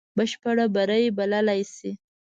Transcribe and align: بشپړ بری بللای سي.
بشپړ 0.17 0.57
بری 0.75 1.05
بللای 1.17 1.61
سي. 1.75 1.91